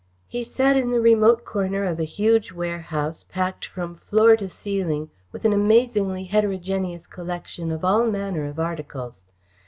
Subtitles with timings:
[0.27, 5.11] He sat in the remote corner of a huge warehouse, packed from floor to ceiling
[5.31, 9.25] with an amazingly heterogeneous collection of all manner of articles.